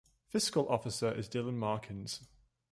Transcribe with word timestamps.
Fiscal 0.29 0.67
Officer 0.67 1.11
is 1.11 1.29
Dylan 1.29 1.59
Markins. 1.59 2.21